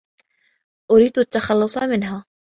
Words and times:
أريد 0.91 1.19
التّحلّص 1.19 1.77
منها. 1.77 2.25